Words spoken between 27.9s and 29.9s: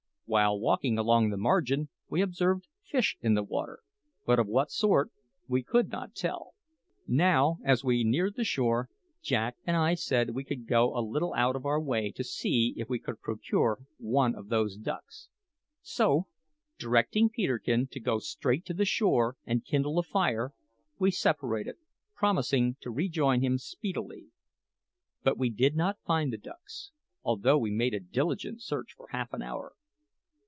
a diligent search for half an hour.